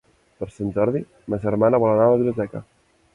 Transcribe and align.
Per 0.37 0.47
Sant 0.53 0.71
Jordi 0.77 1.01
ma 1.33 1.39
germana 1.45 1.81
vol 1.85 1.93
anar 1.97 2.09
a 2.09 2.15
la 2.17 2.17
biblioteca. 2.23 2.63